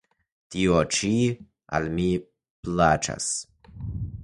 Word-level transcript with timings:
Tio 0.53 0.79
ĉi 0.99 1.11
al 1.79 1.85
mi 1.99 2.07
plaĉas! 2.65 3.31